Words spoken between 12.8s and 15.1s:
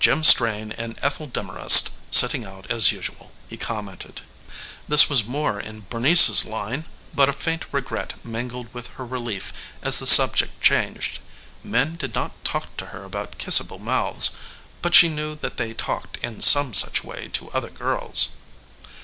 her about kissable mouths, but she